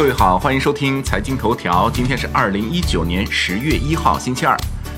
[0.00, 1.90] 各位好，欢迎收听财经头条。
[1.90, 4.56] 今天是二零一九年十月一号，星期二。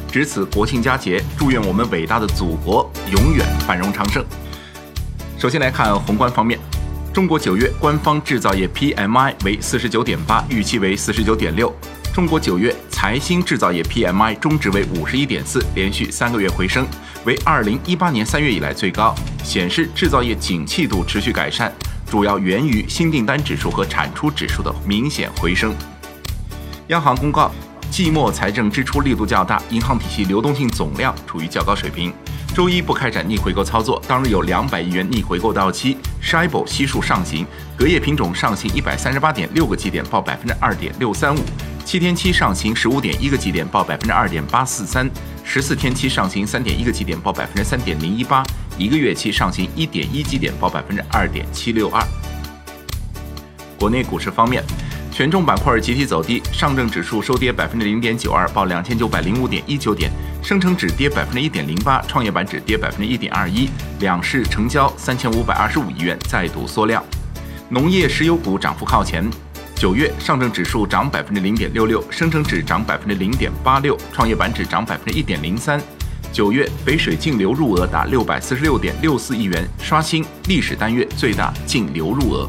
[0.08, 4.24] 值此国庆佳节，祝愿我们伟大的祖国永远繁荣昌盛。
[5.36, 6.56] 首先来看宏观方面，
[7.12, 11.74] 中国九月官方制造业 PMI 为四十九点八，预期为四十九点六。
[12.14, 16.86] 中国九月财新制造业 PMI 中值为五十一点四，连续三个月回升，
[17.24, 21.72] 为二零一八年三月以来最高，显示制造业景气度持续改善。
[22.12, 25.74] 主要源于新订单指数和产出指数的明显回升。
[26.88, 27.50] 央行公告，
[27.90, 32.12] 季末财政支出力度较大，银行体系流动性总量处于较高水平。
[32.54, 35.96] 周一不开展逆回购操作，当日有两百亿元逆回购到期。
[36.22, 37.46] Shibor 悉数上行，
[37.78, 41.38] 隔夜品种上行一百三十八点六个基点，报百分之二点六三五；
[41.84, 45.06] 七天期上行十五点一个基点，报百分之二点八四三；
[45.44, 48.42] 十四天期上行三点一个基点，报百分之三点零一八。
[48.78, 52.02] 一个月期上行一点一基点，报百分之二点七六二。
[53.78, 54.64] 国内股市方面，
[55.10, 60.10] 权重板块集体走低，上证指数收跌百分之零点九二，报两千九百零五点一九点；
[60.42, 63.68] 深成指跌百分之一点零八，创业板指跌百分之一点二一。
[64.00, 67.04] 两市成交三千五百二十五亿元，再度缩量。
[67.68, 69.28] 农业石油股涨幅靠前，
[69.82, 75.82] 九月上证指数涨百分之零点六六，深成指涨百分之零点八六，创业板指涨百分之一点零三。
[76.32, 82.48] 九月北水净流入额达六百四十六点六四亿元，刷新历史单月最大净流入额。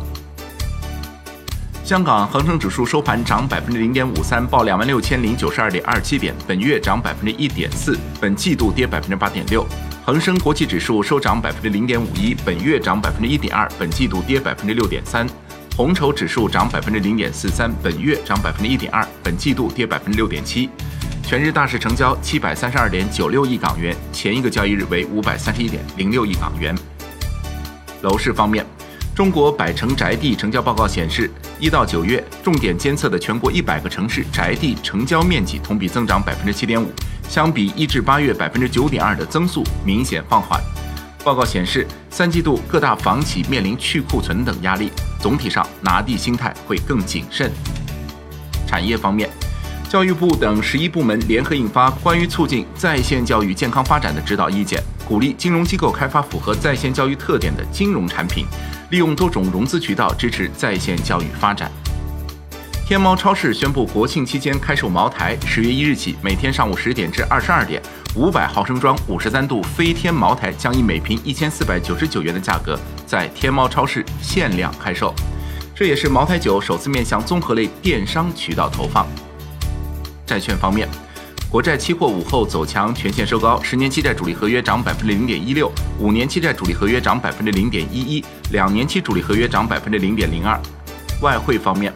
[1.83, 9.65] 香港恒生指数收盘涨百分之零点五三，报两万六千零九十二点二七点，本月涨百分之一点四，本季度跌百分之八点六。
[10.05, 15.27] 恒生国际指数收涨百分之零点五一，本月涨百分之一点二，本季度跌百分之六点三。
[15.75, 20.69] 红筹指数涨百分之零点四三，本月涨百分之一点二，本季度跌百分之六点七。
[21.23, 26.77] 全日大市成交七百三十二点九六亿港元，前一个交易日为五百三十一点零六亿港元。
[28.03, 28.63] 楼市方面，
[29.15, 36.91] 中国百城宅地成交报告显示，一到九月重点监测的全国一百个城市宅地成交面积同比增长百分之七点五，
[37.27, 40.61] 相比一至八月百分之九点二的增速明显放缓。
[41.23, 47.51] 报告显示，三季度各大房企面临去库存等压力，总体上拿地心态会更谨慎。
[48.67, 49.29] 产业方面。
[49.89, 58.47] 教育部等十一部门联合印发关于促进在线教育健康发展的指导意见，鼓励金融机构开发符合在线教育特点的金融产品，
[58.89, 61.71] 利用多种融资渠道支持在线教育发展。
[62.85, 67.81] 天猫超市宣布，国庆期间开售茅台，十月一日起，每天上午十点至二十二点，
[68.13, 72.77] 五百毫升装五十三度飞天茅台将以每瓶一千四百九十九元的价格
[73.07, 75.15] 在天猫超市限量开售，
[75.73, 79.07] 这也是茅台酒首次面向综合类电商渠道投放。
[80.25, 80.85] 债券方面，
[81.49, 83.63] 国债期货午后走强，全线收高。
[83.63, 90.59] 十年期债主力合约涨百分之零点一六，五年期债主力合约涨百分之零点一一，两年期主力合约涨百分之零点零二。
[91.21, 91.93] 外汇方面，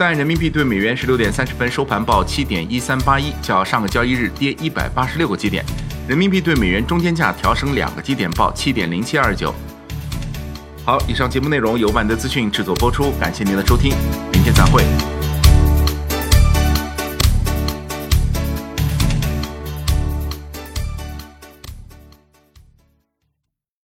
[0.00, 5.62] 在人民币对美元十六点三十分收盘报七点一三八一，较上个交易日跌一百八十六个基点。
[6.08, 9.54] 人民币对美元中间价调升两个基点，报七点零七二九。
[10.86, 13.92] 好，以上节目内容由万德资讯制作播出，感谢您的收听，
[14.32, 14.82] 明天再会。